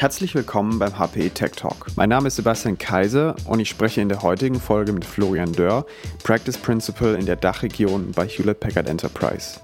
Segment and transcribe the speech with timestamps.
[0.00, 1.88] Herzlich willkommen beim HPE Tech Talk.
[1.94, 5.84] Mein Name ist Sebastian Kaiser und ich spreche in der heutigen Folge mit Florian Dörr,
[6.22, 9.60] Practice Principal in der Dachregion bei Hewlett Packard Enterprise.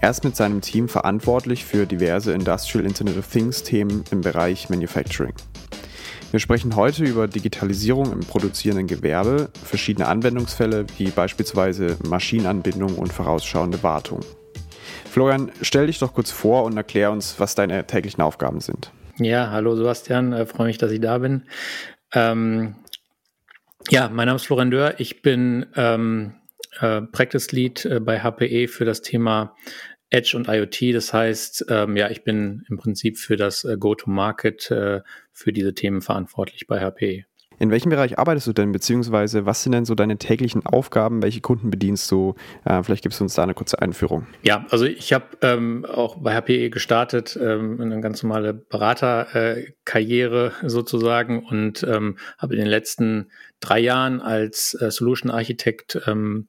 [0.00, 4.68] Er ist mit seinem Team verantwortlich für diverse Industrial Internet of Things Themen im Bereich
[4.70, 5.34] Manufacturing.
[6.32, 13.84] Wir sprechen heute über Digitalisierung im produzierenden Gewerbe, verschiedene Anwendungsfälle wie beispielsweise Maschinenanbindung und vorausschauende
[13.84, 14.18] Wartung.
[15.08, 18.90] Florian, stell dich doch kurz vor und erklär uns, was deine täglichen Aufgaben sind.
[19.18, 21.44] Ja, hallo Sebastian, äh, freue mich, dass ich da bin.
[22.12, 22.76] Ähm,
[23.88, 24.96] ja, mein Name ist Florian Dörr.
[24.98, 26.34] Ich bin ähm,
[26.80, 29.56] äh, Practice Lead äh, bei HPE für das Thema
[30.10, 30.94] Edge und IoT.
[30.94, 35.00] Das heißt, ähm, ja, ich bin im Prinzip für das äh, Go-to-Market äh,
[35.32, 37.24] für diese Themen verantwortlich bei HPE.
[37.58, 41.22] In welchem Bereich arbeitest du denn, beziehungsweise was sind denn so deine täglichen Aufgaben?
[41.22, 42.34] Welche Kunden bedienst du?
[42.64, 44.26] Äh, vielleicht gibst du uns da eine kurze Einführung.
[44.42, 50.68] Ja, also ich habe ähm, auch bei HPE gestartet, ähm, eine ganz normale Beraterkarriere äh,
[50.68, 53.30] sozusagen und ähm, habe in den letzten
[53.60, 56.48] drei Jahren als äh, Solution Architect ähm,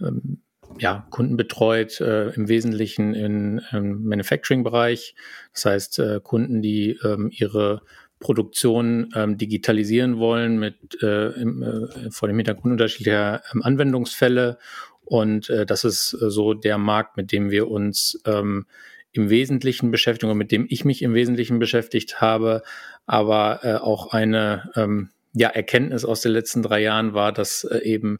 [0.00, 0.42] ähm,
[0.78, 5.14] ja, Kunden betreut, äh, im Wesentlichen im Manufacturing-Bereich.
[5.52, 7.82] Das heißt, äh, Kunden, die ähm, ihre
[8.22, 14.58] Produktion ähm, digitalisieren wollen mit äh, im, äh, vor dem Hintergrund unterschiedlicher ähm, Anwendungsfälle.
[15.04, 18.66] Und äh, das ist äh, so der Markt, mit dem wir uns ähm,
[19.10, 22.62] im Wesentlichen beschäftigen und mit dem ich mich im Wesentlichen beschäftigt habe.
[23.06, 27.78] Aber äh, auch eine ähm, ja, Erkenntnis aus den letzten drei Jahren war, dass äh,
[27.78, 28.18] eben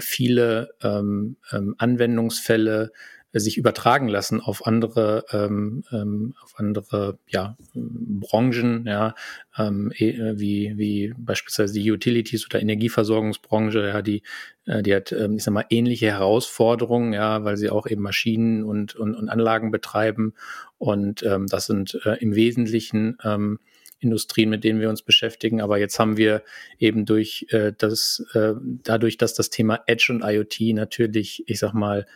[0.00, 2.90] viele ähm, ähm, Anwendungsfälle
[3.40, 9.14] sich übertragen lassen auf andere, ähm, ähm, auf andere ja, Branchen, ja,
[9.58, 14.22] ähm, e, wie, wie beispielsweise die Utilities oder Energieversorgungsbranche, ja, die,
[14.66, 18.64] äh, die hat, ähm, ich sag mal, ähnliche Herausforderungen, ja, weil sie auch eben Maschinen
[18.64, 20.34] und, und, und Anlagen betreiben.
[20.78, 23.58] Und ähm, das sind äh, im Wesentlichen ähm,
[23.98, 25.60] Industrien, mit denen wir uns beschäftigen.
[25.60, 26.42] Aber jetzt haben wir
[26.78, 31.72] eben durch äh, das, äh, dadurch, dass das Thema Edge und IoT natürlich, ich sag
[31.74, 32.06] mal,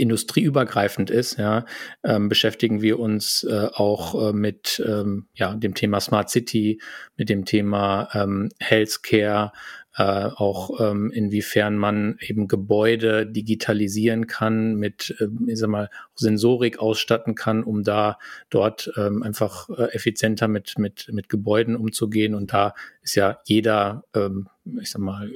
[0.00, 1.64] industrieübergreifend ist, ja,
[2.02, 6.80] ähm, beschäftigen wir uns äh, auch äh, mit ähm, ja, dem Thema Smart City,
[7.16, 9.52] mit dem Thema ähm, Healthcare,
[9.96, 16.78] äh, auch ähm, inwiefern man eben Gebäude digitalisieren kann, mit, äh, ich sag mal, Sensorik
[16.78, 18.18] ausstatten kann, um da
[18.48, 22.34] dort ähm, einfach äh, effizienter mit, mit, mit Gebäuden umzugehen.
[22.34, 24.48] Und da ist ja jeder, ähm,
[24.80, 25.28] ich sag mal,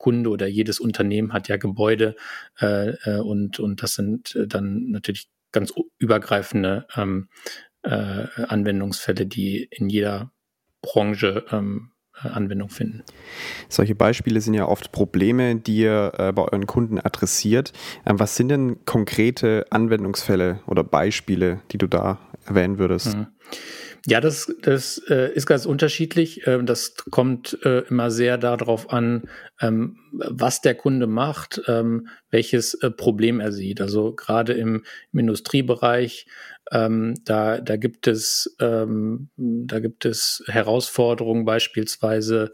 [0.00, 2.16] Kunde oder jedes Unternehmen hat ja Gebäude
[2.60, 7.28] äh, äh, und, und das sind äh, dann natürlich ganz übergreifende ähm,
[7.82, 10.32] äh, Anwendungsfälle, die in jeder
[10.80, 11.92] Branche ähm,
[12.24, 13.02] äh, Anwendung finden.
[13.68, 17.72] Solche Beispiele sind ja oft Probleme, die ihr äh, bei euren Kunden adressiert.
[18.06, 23.16] Ähm, was sind denn konkrete Anwendungsfälle oder Beispiele, die du da erwähnen würdest?
[23.16, 23.26] Mhm.
[24.06, 26.46] Ja, das, das äh, ist ganz unterschiedlich.
[26.46, 29.28] Ähm, das kommt äh, immer sehr darauf an,
[29.60, 33.80] ähm, was der Kunde macht, ähm, welches äh, Problem er sieht.
[33.80, 36.26] Also gerade im, im Industriebereich,
[36.72, 42.52] ähm, da, da gibt es, ähm, da gibt es Herausforderungen, beispielsweise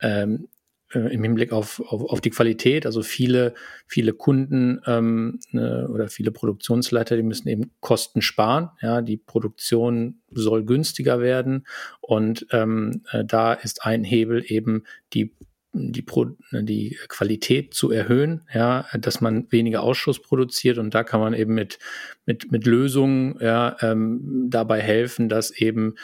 [0.00, 0.48] ähm,
[0.92, 2.86] äh, im Hinblick auf, auf, auf die Qualität.
[2.86, 3.54] Also viele,
[3.86, 8.70] viele Kunden ähm, ne, oder viele Produktionsleiter, die müssen eben Kosten sparen.
[8.80, 11.66] Ja, die Produktion soll günstiger werden
[12.00, 15.34] und ähm, äh, da ist ein Hebel eben die
[15.72, 21.20] die, Pro, die Qualität zu erhöhen, ja, dass man weniger Ausschuss produziert und da kann
[21.20, 21.78] man eben mit,
[22.24, 25.94] mit, mit Lösungen ja, ähm, dabei helfen, dass eben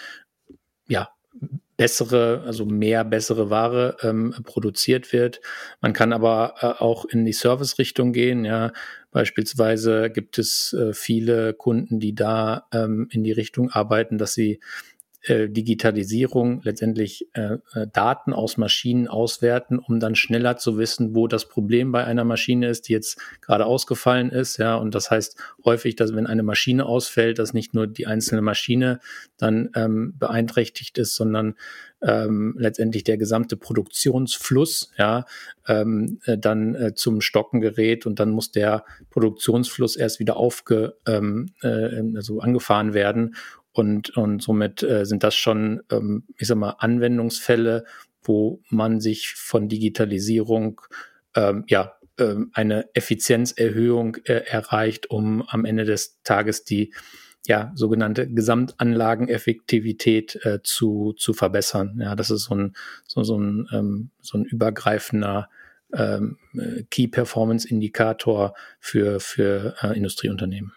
[0.87, 1.09] ja,
[1.77, 5.41] bessere, also mehr bessere Ware ähm, produziert wird.
[5.81, 8.45] Man kann aber äh, auch in die Service-Richtung gehen.
[8.45, 8.73] Ja,
[9.11, 14.61] beispielsweise gibt es äh, viele Kunden, die da ähm, in die Richtung arbeiten, dass sie
[15.27, 21.29] äh, Digitalisierung letztendlich äh, äh, Daten aus Maschinen auswerten, um dann schneller zu wissen, wo
[21.29, 24.59] das Problem bei einer Maschine ist, die jetzt gerade ausgefallen ist.
[24.59, 28.43] Ja, und das heißt häufig, dass wenn eine Maschine ausfällt, dass nicht nur die einzelne
[28.43, 29.01] Maschine
[29.39, 31.55] dann ähm, beeinträchtigt ist, sondern
[32.03, 35.25] ähm, letztendlich der gesamte Produktionsfluss ja
[35.67, 40.97] ähm, äh, dann äh, zum Stocken gerät und dann muss der Produktionsfluss erst wieder aufge
[41.07, 43.35] ähm, äh, also angefahren werden
[43.75, 47.85] und, und somit äh, sind das schon, ähm, ich sag mal, Anwendungsfälle,
[48.23, 50.81] wo man sich von Digitalisierung
[51.35, 56.95] ähm, ja ähm, eine Effizienzerhöhung äh, erreicht, um am Ende des Tages die
[57.47, 61.99] ja, sogenannte Gesamtanlageneffektivität äh, zu, zu verbessern.
[62.01, 65.51] Ja, das ist so ein, so, so ein, ähm, so ein übergreifender
[65.93, 66.39] ähm,
[66.91, 70.73] Key Performance Indikator für, für äh, Industrieunternehmen.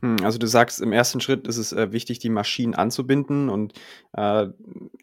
[0.00, 3.74] Hm, also du sagst, im ersten Schritt ist es äh, wichtig, die Maschinen anzubinden und
[4.16, 4.46] äh,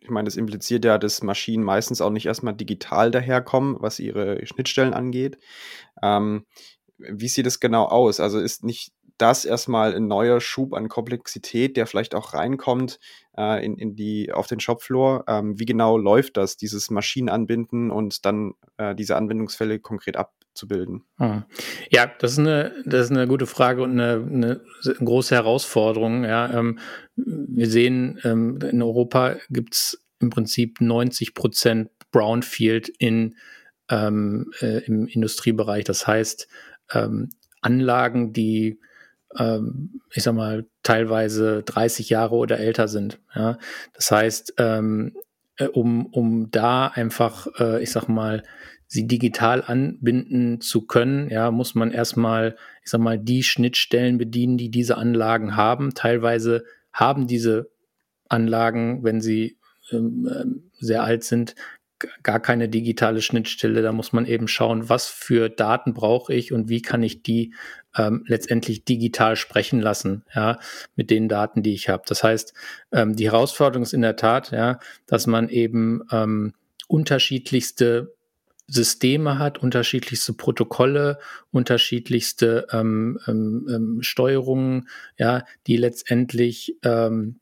[0.01, 4.45] ich meine, das impliziert ja, dass Maschinen meistens auch nicht erstmal digital daherkommen, was ihre
[4.45, 5.37] Schnittstellen angeht.
[6.01, 6.45] Ähm,
[6.97, 8.19] wie sieht es genau aus?
[8.19, 12.99] Also ist nicht das erstmal ein neuer Schub an Komplexität, der vielleicht auch reinkommt
[13.37, 15.25] äh, in, in die, auf den Shopfloor?
[15.27, 20.15] Ähm, wie genau läuft das, dieses Maschinenanbinden und dann äh, diese Anwendungsfälle konkret
[20.59, 21.03] abzubilden?
[21.17, 21.43] Hm.
[21.89, 26.25] Ja, das ist eine, das ist eine gute Frage und eine, eine große Herausforderung.
[26.25, 26.79] Ja, ähm,
[27.15, 33.35] wir sehen, ähm, in Europa gibt es im Prinzip 90 Prozent Brownfield in,
[33.89, 35.85] ähm, äh, im Industriebereich.
[35.85, 36.47] Das heißt,
[36.93, 37.29] ähm,
[37.61, 38.79] Anlagen, die
[39.37, 43.19] ähm, ich sag mal, teilweise 30 Jahre oder älter sind.
[43.35, 43.59] Ja?
[43.93, 45.15] Das heißt, ähm,
[45.57, 48.41] äh, um, um da einfach, äh, ich sag mal,
[48.89, 54.57] sie digital anbinden zu können, ja, muss man erstmal, ich sag mal, die Schnittstellen bedienen,
[54.57, 55.93] die diese Anlagen haben.
[55.93, 57.69] Teilweise haben diese
[58.27, 59.57] Anlagen, wenn sie
[59.91, 61.55] ähm, ähm sehr alt sind,
[62.23, 63.81] gar keine digitale Schnittstelle.
[63.81, 67.53] Da muss man eben schauen, was für Daten brauche ich und wie kann ich die
[67.95, 70.57] ähm, letztendlich digital sprechen lassen, ja,
[70.95, 72.03] mit den Daten, die ich habe.
[72.07, 72.53] Das heißt,
[72.91, 76.53] ähm, die Herausforderung ist in der Tat, ja, dass man eben ähm,
[76.87, 78.15] unterschiedlichste
[78.69, 81.19] Systeme hat, unterschiedlichste Protokolle,
[81.51, 84.87] unterschiedlichste ähm, ähm, ähm Steuerungen,
[85.17, 87.39] ja, die letztendlich ähm,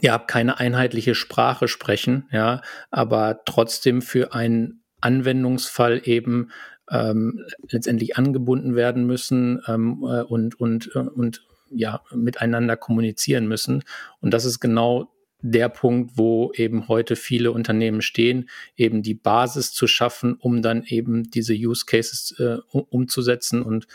[0.00, 6.50] ja, keine einheitliche Sprache sprechen, ja, aber trotzdem für einen Anwendungsfall eben
[6.90, 13.82] ähm, letztendlich angebunden werden müssen ähm, äh, und, und, äh, und ja, miteinander kommunizieren müssen.
[14.20, 15.11] Und das ist genau
[15.42, 20.84] der Punkt, wo eben heute viele Unternehmen stehen, eben die Basis zu schaffen, um dann
[20.84, 23.62] eben diese Use Cases äh, umzusetzen.
[23.62, 23.86] Und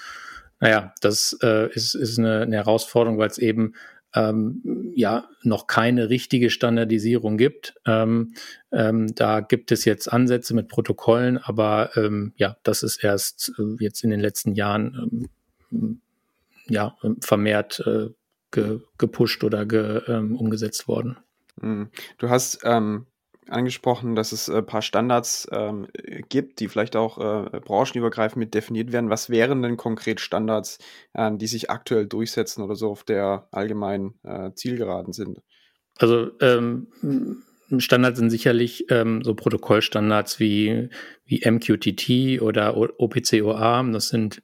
[0.59, 3.73] naja, das äh, ist, ist eine, eine Herausforderung, weil es eben
[4.13, 7.75] ähm, ja noch keine richtige Standardisierung gibt.
[7.85, 8.33] Ähm,
[8.71, 13.75] ähm, da gibt es jetzt Ansätze mit Protokollen, aber ähm, ja, das ist erst äh,
[13.79, 15.29] jetzt in den letzten Jahren
[15.71, 16.01] ähm,
[16.67, 18.09] ja vermehrt äh,
[18.51, 21.17] ge, gepusht oder ge, ähm, umgesetzt worden.
[21.61, 21.89] Hm.
[22.17, 22.63] Du hast
[23.49, 25.87] angesprochen, dass es ein paar Standards ähm,
[26.29, 29.09] gibt, die vielleicht auch äh, branchenübergreifend mit definiert werden.
[29.09, 30.79] Was wären denn konkret Standards,
[31.13, 35.41] äh, die sich aktuell durchsetzen oder so auf der allgemeinen äh, Zielgeraden sind?
[35.97, 36.87] Also ähm,
[37.77, 40.89] Standards sind sicherlich ähm, so Protokollstandards wie,
[41.25, 43.83] wie MQTT oder OPCOA.
[43.91, 44.41] Das sind,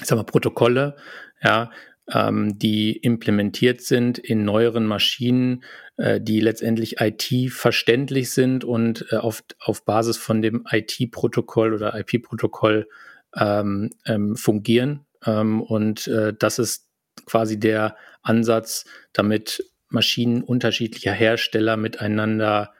[0.00, 0.96] ich sag mal, Protokolle,
[1.42, 1.70] ja,
[2.12, 5.62] ähm, die implementiert sind in neueren Maschinen,
[5.96, 12.88] äh, die letztendlich IT-verständlich sind und äh, auf, auf Basis von dem IT-Protokoll oder IP-Protokoll
[13.36, 15.06] ähm, ähm, fungieren.
[15.24, 16.88] Ähm, und äh, das ist
[17.26, 22.72] quasi der Ansatz, damit Maschinen unterschiedlicher Hersteller miteinander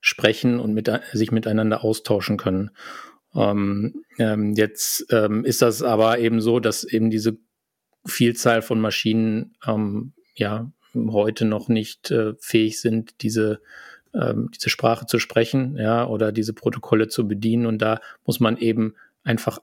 [0.00, 2.70] sprechen und mit, sich miteinander austauschen können.
[3.34, 7.38] Ähm, ähm, jetzt ähm, ist das aber eben so, dass eben diese
[8.06, 13.60] Vielzahl von Maschinen ähm, ja heute noch nicht äh, fähig sind, diese
[14.14, 17.66] ähm, diese Sprache zu sprechen, ja, oder diese Protokolle zu bedienen.
[17.66, 19.60] Und da muss man eben einfach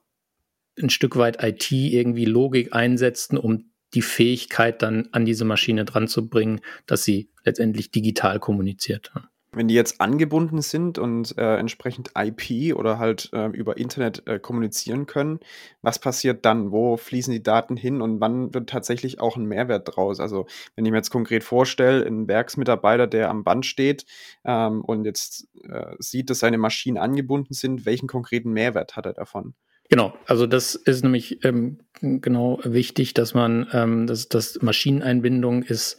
[0.80, 6.08] ein Stück weit IT irgendwie Logik einsetzen, um die Fähigkeit dann an diese Maschine dran
[6.08, 9.12] zu bringen, dass sie letztendlich digital kommuniziert.
[9.54, 14.40] Wenn die jetzt angebunden sind und äh, entsprechend IP oder halt äh, über Internet äh,
[14.40, 15.40] kommunizieren können,
[15.82, 16.72] was passiert dann?
[16.72, 20.20] Wo fließen die Daten hin und wann wird tatsächlich auch ein Mehrwert draus?
[20.20, 24.06] Also wenn ich mir jetzt konkret vorstelle, ein Werksmitarbeiter, der am Band steht
[24.44, 29.14] ähm, und jetzt äh, sieht, dass seine Maschinen angebunden sind, welchen konkreten Mehrwert hat er
[29.14, 29.54] davon?
[29.90, 35.98] Genau, also das ist nämlich ähm, genau wichtig, dass man, ähm, dass, dass Maschineneinbindung ist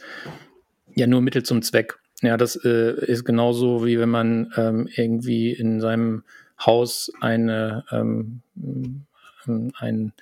[0.95, 1.97] ja nur Mittel zum Zweck.
[2.21, 6.23] Ja, das äh, ist genauso wie wenn man ähm, irgendwie in seinem
[6.59, 8.41] Haus eine ähm,
[9.79, 10.13] ein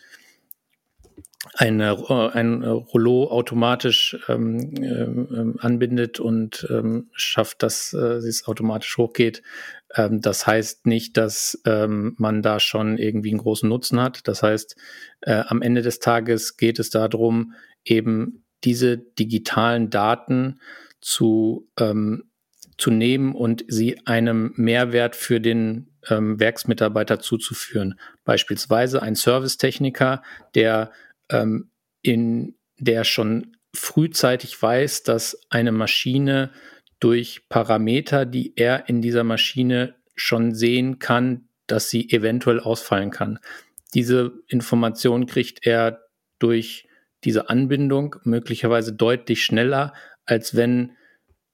[1.54, 8.98] eine, äh, ein Rollo automatisch ähm, ähm, anbindet und ähm, schafft, dass äh, es automatisch
[8.98, 9.44] hochgeht.
[9.96, 14.28] Ähm, das heißt nicht, dass ähm, man da schon irgendwie einen großen Nutzen hat.
[14.28, 14.76] Das heißt,
[15.22, 17.54] äh, am Ende des Tages geht es darum,
[17.86, 20.60] eben diese digitalen Daten
[21.02, 22.32] zu, ähm,
[22.78, 28.00] zu nehmen und sie einem Mehrwert für den ähm, Werksmitarbeiter zuzuführen.
[28.24, 30.22] Beispielsweise ein Servicetechniker,
[30.56, 30.92] der
[31.30, 36.52] ähm, in der schon frühzeitig weiß, dass eine Maschine
[37.00, 43.40] durch Parameter, die er in dieser Maschine schon sehen kann, dass sie eventuell ausfallen kann.
[43.94, 46.02] Diese Information kriegt er
[46.40, 46.88] durch
[47.24, 49.94] diese Anbindung möglicherweise deutlich schneller,
[50.28, 50.92] als wenn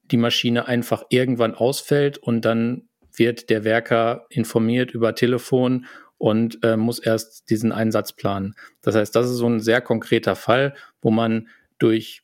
[0.03, 5.85] die Maschine einfach irgendwann ausfällt und dann wird der Werker informiert über Telefon
[6.17, 8.55] und äh, muss erst diesen Einsatz planen.
[8.81, 11.47] Das heißt, das ist so ein sehr konkreter Fall, wo man
[11.79, 12.21] durch,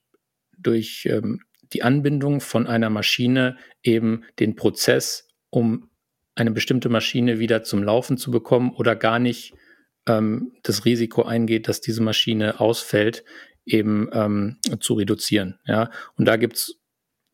[0.57, 1.41] durch ähm,
[1.73, 5.89] die Anbindung von einer Maschine eben den Prozess, um
[6.35, 9.53] eine bestimmte Maschine wieder zum Laufen zu bekommen oder gar nicht
[10.07, 13.23] ähm, das Risiko eingeht, dass diese Maschine ausfällt,
[13.71, 15.59] eben ähm, zu reduzieren.
[15.65, 16.79] Ja, und da gibt's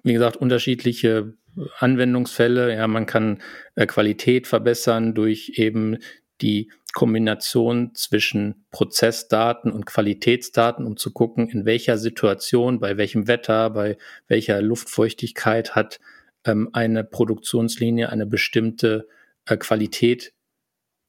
[0.05, 1.33] wie gesagt, unterschiedliche
[1.79, 2.73] Anwendungsfälle.
[2.73, 3.41] Ja, man kann
[3.75, 5.97] äh, Qualität verbessern durch eben
[6.41, 13.71] die Kombination zwischen Prozessdaten und Qualitätsdaten, um zu gucken, in welcher Situation, bei welchem Wetter,
[13.71, 15.99] bei welcher Luftfeuchtigkeit hat
[16.45, 19.07] ähm, eine Produktionslinie eine bestimmte
[19.45, 20.33] äh, Qualität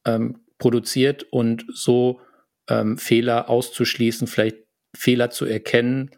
[0.07, 2.21] ähm, produziert und so
[2.69, 4.66] ähm, Fehler auszuschließen, vielleicht
[4.97, 6.11] Fehler zu erkennen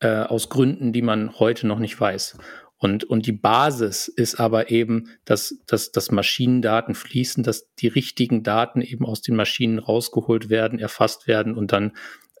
[0.00, 2.38] äh, aus Gründen, die man heute noch nicht weiß.
[2.76, 8.42] Und, und die Basis ist aber eben, dass, dass, dass Maschinendaten fließen, dass die richtigen
[8.42, 11.92] Daten eben aus den Maschinen rausgeholt werden, erfasst werden und dann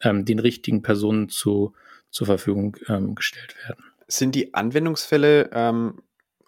[0.02, 1.74] ähm, den richtigen Personen zu,
[2.10, 3.84] zur Verfügung ähm, gestellt werden.
[4.06, 6.02] Sind die Anwendungsfälle ähm,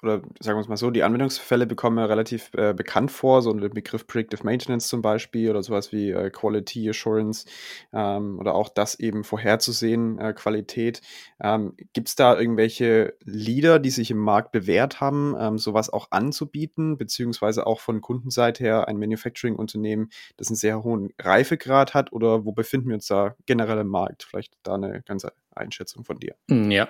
[0.07, 3.53] oder sagen wir es mal so, die Anwendungsfälle bekommen ja relativ äh, bekannt vor, so
[3.53, 7.47] der Begriff Predictive Maintenance zum Beispiel oder sowas wie äh, Quality Assurance
[7.93, 11.01] ähm, oder auch das eben vorherzusehen, äh, Qualität.
[11.43, 16.09] Ähm, Gibt es da irgendwelche Leader, die sich im Markt bewährt haben, ähm, sowas auch
[16.11, 22.45] anzubieten, beziehungsweise auch von Kundenseite her ein Manufacturing-Unternehmen, das einen sehr hohen Reifegrad hat oder
[22.45, 24.23] wo befinden wir uns da generell im Markt?
[24.23, 26.35] Vielleicht da eine ganze Einschätzung von dir.
[26.49, 26.89] Hm, ja,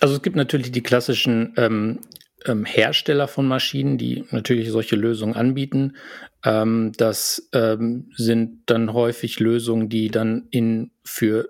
[0.00, 2.00] also es gibt natürlich die klassischen ähm,
[2.46, 5.96] ähm, Hersteller von Maschinen, die natürlich solche Lösungen anbieten.
[6.44, 11.48] Ähm, das ähm, sind dann häufig Lösungen, die dann in für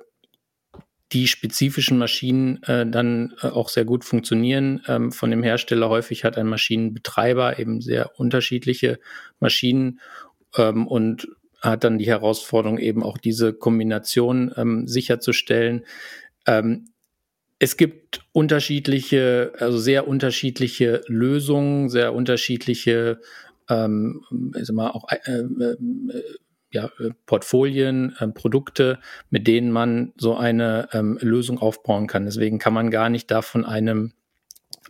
[1.13, 4.83] die spezifischen Maschinen äh, dann äh, auch sehr gut funktionieren.
[4.87, 9.01] Ähm, von dem Hersteller häufig hat ein Maschinenbetreiber eben sehr unterschiedliche
[9.41, 10.01] Maschinen
[10.57, 11.29] ähm, und
[11.61, 15.85] hat dann die Herausforderung, eben auch diese Kombination ähm, sicherzustellen.
[16.47, 16.91] Ähm,
[17.59, 23.21] es gibt unterschiedliche, also sehr unterschiedliche Lösungen, sehr unterschiedliche,
[23.69, 24.23] ähm,
[24.59, 25.77] ich mal, auch äh, äh,
[26.73, 26.91] ja,
[27.27, 28.99] Portfolien, äh, Produkte,
[29.29, 32.25] mit denen man so eine ähm, Lösung aufbauen kann.
[32.25, 34.13] Deswegen kann man gar nicht da von einem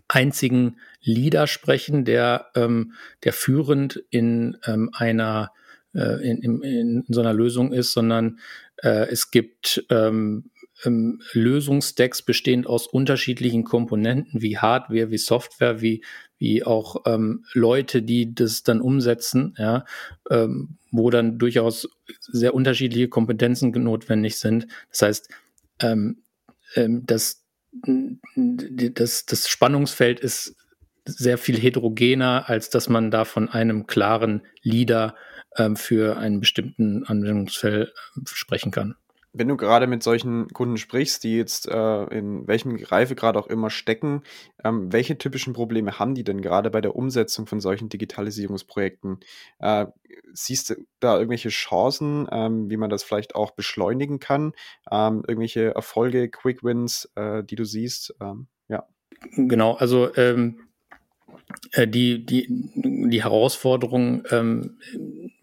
[0.06, 2.92] einzigen Leader sprechen, der, ähm,
[3.24, 5.52] der führend in ähm, einer
[5.94, 8.38] äh, in, in, in, so einer Lösung ist, sondern
[8.76, 10.50] äh, es gibt ähm,
[10.84, 16.02] ähm, Lösungsstacks bestehend aus unterschiedlichen Komponenten wie Hardware, wie Software, wie,
[16.38, 19.84] wie auch ähm, Leute, die das dann umsetzen, ja,
[20.30, 21.88] ähm, wo dann durchaus
[22.20, 24.66] sehr unterschiedliche Kompetenzen notwendig sind.
[24.90, 25.28] Das heißt,
[25.80, 26.22] ähm,
[26.74, 27.44] ähm, das,
[28.36, 30.56] das, das Spannungsfeld ist
[31.04, 35.14] sehr viel heterogener, als dass man da von einem klaren Leader
[35.56, 38.96] ähm, für einen bestimmten Anwendungsfall äh, sprechen kann.
[39.32, 43.70] Wenn du gerade mit solchen Kunden sprichst, die jetzt äh, in welchem Reifegrad auch immer
[43.70, 44.22] stecken,
[44.64, 49.20] ähm, welche typischen Probleme haben die denn gerade bei der Umsetzung von solchen Digitalisierungsprojekten?
[49.60, 49.86] Äh,
[50.32, 54.52] siehst du da irgendwelche Chancen, ähm, wie man das vielleicht auch beschleunigen kann?
[54.90, 58.16] Ähm, irgendwelche Erfolge, Quick Wins, äh, die du siehst?
[58.20, 58.84] Ähm, ja.
[59.36, 60.69] Genau, also ähm, äh,
[61.86, 64.78] die, die, die Herausforderungen ähm,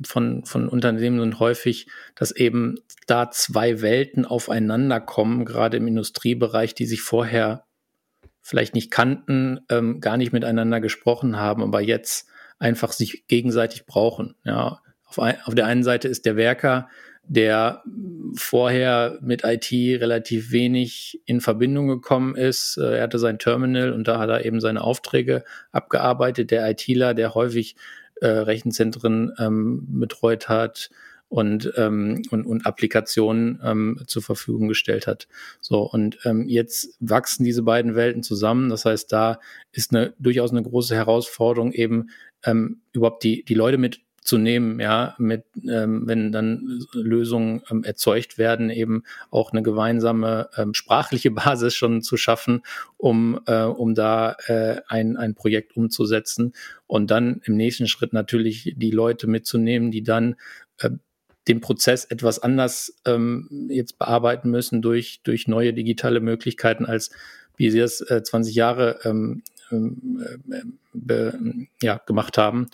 [0.05, 2.75] von, von Unternehmen sind häufig, dass eben
[3.07, 7.65] da zwei Welten aufeinander kommen, gerade im Industriebereich, die sich vorher
[8.41, 12.29] vielleicht nicht kannten, ähm, gar nicht miteinander gesprochen haben, aber jetzt
[12.59, 14.35] einfach sich gegenseitig brauchen.
[14.43, 16.89] Ja, auf, ein, auf der einen Seite ist der Werker,
[17.27, 17.83] der
[18.35, 22.77] vorher mit IT relativ wenig in Verbindung gekommen ist.
[22.77, 26.51] Äh, er hatte sein Terminal und da hat er eben seine Aufträge abgearbeitet.
[26.51, 27.75] Der ITler, der häufig
[28.21, 30.89] äh, Rechenzentren ähm, betreut hat
[31.29, 35.27] und, ähm, und, und Applikationen ähm, zur Verfügung gestellt hat.
[35.59, 38.69] So, und ähm, jetzt wachsen diese beiden Welten zusammen.
[38.69, 39.39] Das heißt, da
[39.73, 42.09] ist eine durchaus eine große Herausforderung, eben
[42.45, 47.85] ähm, überhaupt die, die Leute mit zu nehmen, ja, mit, ähm, wenn dann Lösungen ähm,
[47.85, 52.61] erzeugt werden, eben auch eine gemeinsame ähm, sprachliche Basis schon zu schaffen,
[52.97, 56.51] um, äh, um da äh, ein, ein Projekt umzusetzen
[56.87, 60.35] und dann im nächsten Schritt natürlich die Leute mitzunehmen, die dann
[60.79, 60.89] äh,
[61.47, 67.11] den Prozess etwas anders ähm, jetzt bearbeiten müssen durch, durch neue digitale Möglichkeiten, als
[67.55, 69.41] wie sie es äh, 20 Jahre ähm,
[69.71, 72.67] ähm, äh, be, ja, gemacht haben.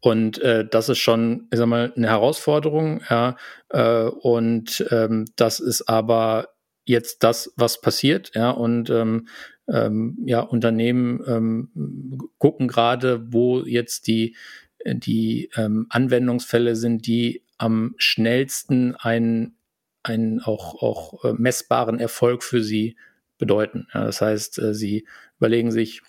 [0.00, 3.36] Und äh, das ist schon, ich sag mal, eine Herausforderung, ja.
[3.68, 6.48] Äh, und ähm, das ist aber
[6.84, 8.50] jetzt das, was passiert, ja.
[8.50, 9.28] Und ähm,
[9.68, 14.36] ähm, ja, Unternehmen ähm, gucken gerade, wo jetzt die,
[14.84, 19.56] die ähm, Anwendungsfälle sind, die am schnellsten einen,
[20.02, 22.96] einen auch, auch äh, messbaren Erfolg für sie
[23.38, 23.86] bedeuten.
[23.92, 25.06] Ja, das heißt, äh, sie
[25.38, 26.02] überlegen sich,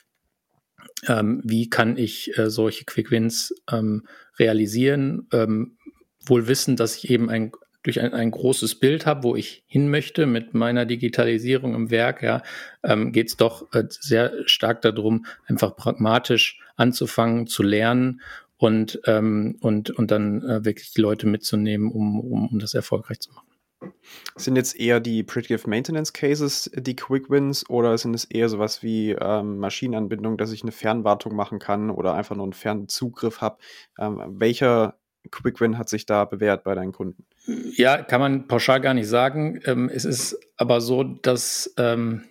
[1.07, 4.05] ähm, wie kann ich äh, solche Quick Wins ähm,
[4.37, 5.77] realisieren, ähm,
[6.25, 7.51] wohl wissen, dass ich eben ein,
[7.83, 12.21] durch ein, ein großes Bild habe, wo ich hin möchte mit meiner Digitalisierung im Werk,
[12.21, 12.43] ja,
[12.83, 18.21] ähm, geht es doch äh, sehr stark darum, einfach pragmatisch anzufangen, zu lernen
[18.57, 23.19] und, ähm, und, und dann äh, wirklich die Leute mitzunehmen, um, um, um das erfolgreich
[23.19, 23.50] zu machen.
[24.35, 28.83] Sind jetzt eher die Predictive Maintenance Cases die Quick Wins oder sind es eher sowas
[28.83, 33.57] wie ähm, Maschinenanbindung, dass ich eine Fernwartung machen kann oder einfach nur einen Fernzugriff habe?
[33.99, 34.95] Ähm, welcher
[35.29, 37.25] Quick Win hat sich da bewährt bei deinen Kunden?
[37.75, 39.59] Ja, kann man pauschal gar nicht sagen.
[39.65, 42.23] Ähm, es ist aber so, dass, ähm,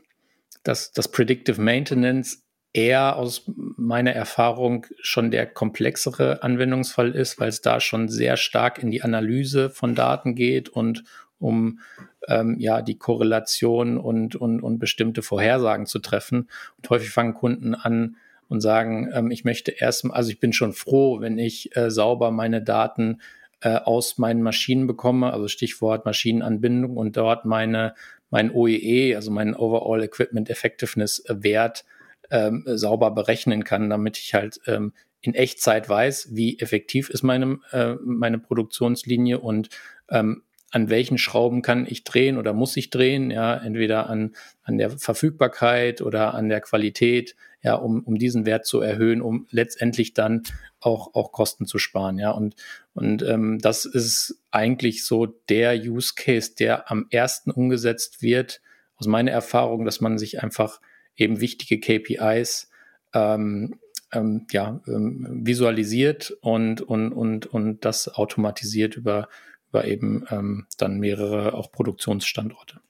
[0.62, 2.42] dass das Predictive Maintenance
[2.72, 3.44] eher aus
[3.76, 9.02] meiner Erfahrung schon der komplexere Anwendungsfall ist, weil es da schon sehr stark in die
[9.02, 11.04] Analyse von Daten geht und
[11.40, 11.80] um
[12.28, 16.48] ähm, ja die Korrelation und, und, und bestimmte Vorhersagen zu treffen.
[16.76, 18.16] Und häufig fangen Kunden an
[18.48, 22.30] und sagen, ähm, ich möchte erstmal, also ich bin schon froh, wenn ich äh, sauber
[22.30, 23.20] meine Daten
[23.60, 27.94] äh, aus meinen Maschinen bekomme, also Stichwort Maschinenanbindung und dort meine
[28.30, 31.84] mein OEE, also meinen Overall Equipment Effectiveness Wert
[32.30, 37.58] ähm, sauber berechnen kann, damit ich halt ähm, in Echtzeit weiß, wie effektiv ist meine,
[37.72, 39.68] äh, meine Produktionslinie und
[40.08, 44.78] ähm, an welchen Schrauben kann ich drehen oder muss ich drehen, ja, entweder an, an
[44.78, 50.14] der Verfügbarkeit oder an der Qualität, ja, um, um diesen Wert zu erhöhen, um letztendlich
[50.14, 50.44] dann
[50.78, 52.30] auch, auch Kosten zu sparen, ja.
[52.30, 52.54] Und,
[52.94, 58.60] und ähm, das ist eigentlich so der Use Case, der am ersten umgesetzt wird,
[58.96, 60.80] aus meiner Erfahrung, dass man sich einfach
[61.16, 62.70] eben wichtige KPIs
[63.14, 63.78] ähm,
[64.12, 69.28] ähm, ja, ähm, visualisiert und, und, und, und das automatisiert über
[69.70, 72.80] über eben ähm, dann mehrere auch Produktionsstandorte.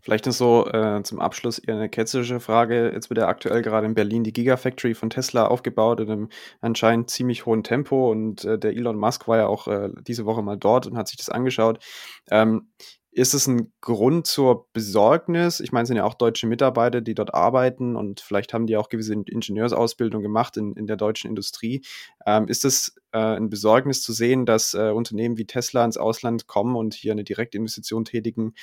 [0.00, 2.90] Vielleicht ist so äh, zum Abschluss eher eine ketzische Frage.
[2.92, 6.28] Jetzt wird ja aktuell gerade in Berlin die Gigafactory von Tesla aufgebaut in einem
[6.60, 10.42] anscheinend ziemlich hohen Tempo und äh, der Elon Musk war ja auch äh, diese Woche
[10.42, 11.82] mal dort und hat sich das angeschaut.
[12.30, 12.68] Ähm,
[13.10, 15.60] ist es ein Grund zur Besorgnis?
[15.60, 18.76] Ich meine, es sind ja auch deutsche Mitarbeiter, die dort arbeiten und vielleicht haben die
[18.76, 21.82] auch gewisse Ingenieursausbildung gemacht in, in der deutschen Industrie.
[22.26, 26.46] Ähm, ist es äh, ein Besorgnis zu sehen, dass äh, Unternehmen wie Tesla ins Ausland
[26.46, 28.54] kommen und hier eine Direktinvestition tätigen,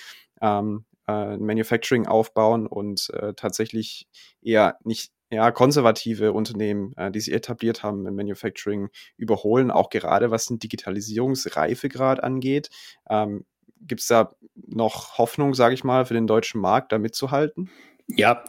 [0.41, 4.08] ähm, äh, Manufacturing aufbauen und äh, tatsächlich
[4.41, 10.31] eher nicht ja, konservative Unternehmen, äh, die sich etabliert haben im Manufacturing, überholen, auch gerade
[10.31, 12.69] was den Digitalisierungsreifegrad angeht.
[13.10, 13.45] Ähm,
[13.88, 14.32] Gibt es da
[14.67, 17.69] noch Hoffnung, sage ich mal, für den deutschen Markt, da mitzuhalten?
[18.08, 18.43] Ja,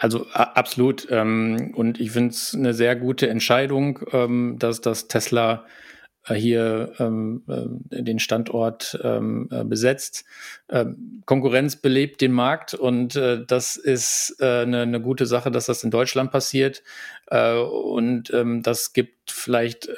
[0.00, 1.08] also absolut.
[1.10, 5.64] Ähm, und ich finde es eine sehr gute Entscheidung, ähm, dass das Tesla
[6.26, 10.24] hier ähm, äh, den Standort ähm, äh, besetzt.
[10.68, 15.66] Ähm, Konkurrenz belebt den Markt und äh, das ist äh, eine, eine, gute Sache, dass
[15.66, 16.82] das in Deutschland passiert.
[17.26, 19.88] Äh, und ähm, das gibt vielleicht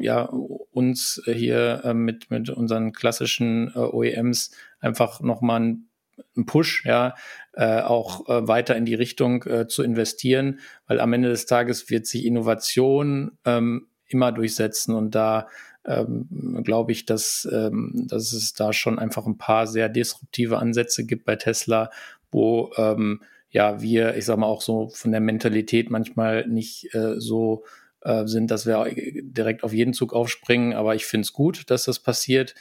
[0.00, 0.24] ja
[0.70, 5.90] uns hier mit, mit unseren klassischen OEMs einfach nochmal einen
[6.36, 7.14] einen Push, ja,
[7.54, 11.90] äh, auch äh, weiter in die Richtung äh, zu investieren, weil am Ende des Tages
[11.90, 14.94] wird sich Innovation ähm, immer durchsetzen.
[14.94, 15.48] Und da
[15.84, 21.04] ähm, glaube ich, dass, ähm, dass es da schon einfach ein paar sehr disruptive Ansätze
[21.04, 21.90] gibt bei Tesla,
[22.30, 27.18] wo ähm, ja wir, ich sage mal auch so von der Mentalität manchmal nicht äh,
[27.18, 27.64] so
[28.02, 28.92] äh, sind, dass wir
[29.22, 32.54] direkt auf jeden Zug aufspringen, aber ich finde es gut, dass das passiert.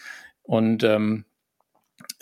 [0.44, 1.26] Und ähm,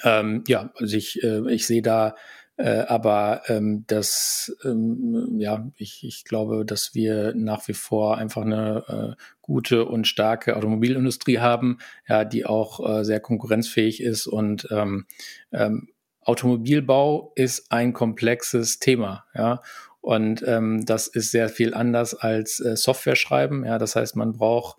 [0.03, 2.15] ähm, ja, also ich, äh, ich sehe da
[2.57, 8.41] äh, aber ähm, das, ähm, ja, ich, ich glaube, dass wir nach wie vor einfach
[8.41, 11.77] eine äh, gute und starke Automobilindustrie haben,
[12.09, 15.05] ja, die auch äh, sehr konkurrenzfähig ist und ähm,
[15.51, 15.89] ähm,
[16.21, 19.61] Automobilbau ist ein komplexes Thema, ja.
[20.01, 23.65] Und ähm, das ist sehr viel anders als äh, Software schreiben.
[23.65, 24.77] Ja, das heißt, man braucht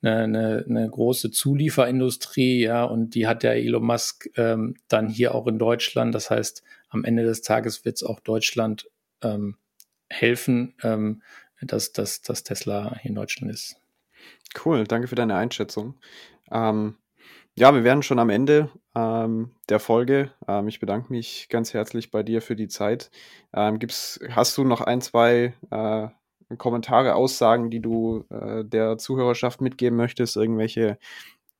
[0.00, 5.34] eine, eine, eine große Zulieferindustrie, ja, und die hat der Elon Musk ähm, dann hier
[5.34, 6.14] auch in Deutschland.
[6.14, 8.90] Das heißt, am Ende des Tages wird es auch Deutschland
[9.22, 9.56] ähm,
[10.08, 11.22] helfen, ähm,
[11.60, 13.76] dass, dass, dass Tesla hier in Deutschland ist.
[14.64, 15.94] Cool, danke für deine Einschätzung.
[16.50, 16.96] Ähm,
[17.56, 20.32] ja, wir werden schon am Ende ähm, der Folge.
[20.48, 23.10] Ähm, ich bedanke mich ganz herzlich bei dir für die Zeit.
[23.52, 26.08] Ähm, gibt's, hast du noch ein, zwei äh,
[26.56, 30.98] Kommentare, Aussagen, die du äh, der Zuhörerschaft mitgeben möchtest, irgendwelche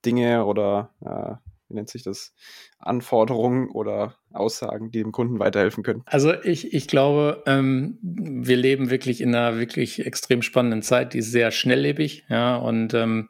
[0.04, 2.34] Dinge oder äh, wie nennt sich das,
[2.78, 6.02] Anforderungen oder Aussagen, die dem Kunden weiterhelfen können?
[6.06, 11.18] Also ich, ich glaube, ähm, wir leben wirklich in einer wirklich extrem spannenden Zeit, die
[11.18, 13.28] ist sehr schnelllebig, ja, und ähm,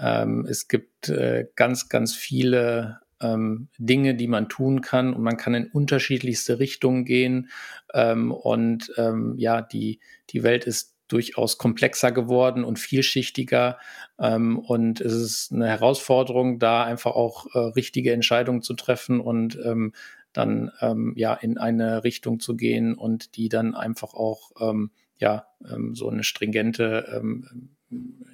[0.00, 5.36] ähm, es gibt äh, ganz, ganz viele ähm, Dinge, die man tun kann und man
[5.36, 7.50] kann in unterschiedlichste Richtungen gehen
[7.92, 13.78] ähm, und ähm, ja, die, die Welt ist durchaus komplexer geworden und vielschichtiger.
[14.18, 19.58] Ähm, und es ist eine Herausforderung, da einfach auch äh, richtige Entscheidungen zu treffen und
[19.64, 19.92] ähm,
[20.32, 25.46] dann ähm, ja in eine Richtung zu gehen und die dann einfach auch ähm, ja
[25.70, 27.70] ähm, so eine stringente ähm,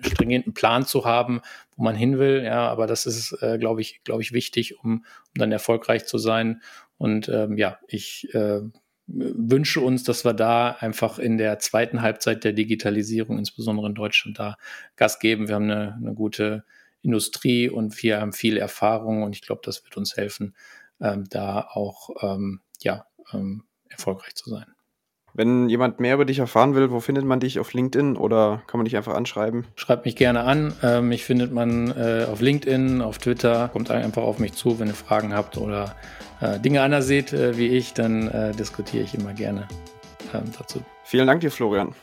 [0.03, 1.41] stringenten Plan zu haben,
[1.77, 2.43] wo man hin will.
[2.45, 5.05] Ja, aber das ist, äh, glaube ich, glaube ich, wichtig, um, um
[5.35, 6.63] dann erfolgreich zu sein.
[6.99, 8.61] Und ähm, ja, ich äh,
[9.13, 14.39] wünsche uns, dass wir da einfach in der zweiten Halbzeit der Digitalisierung, insbesondere in Deutschland,
[14.39, 14.57] da
[14.97, 15.49] Gas geben.
[15.49, 16.65] Wir haben eine, eine gute
[17.03, 20.55] Industrie und wir haben viel Erfahrung und ich glaube, das wird uns helfen,
[21.01, 24.67] ähm, da auch ähm, ja, ähm, erfolgreich zu sein.
[25.35, 28.79] Wenn jemand mehr über dich erfahren will, wo findet man dich auf LinkedIn oder kann
[28.79, 29.67] man dich einfach anschreiben?
[29.77, 30.73] Schreibt mich gerne an.
[30.83, 33.69] Ähm, mich findet man äh, auf LinkedIn, auf Twitter.
[33.69, 35.95] Kommt einfach auf mich zu, wenn ihr Fragen habt oder
[36.41, 39.69] äh, Dinge anders seht äh, wie ich, dann äh, diskutiere ich immer gerne
[40.35, 40.83] ähm, dazu.
[41.05, 41.95] Vielen Dank dir, Florian.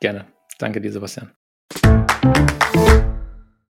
[0.00, 0.26] Gerne.
[0.58, 1.30] Danke dir, Sebastian.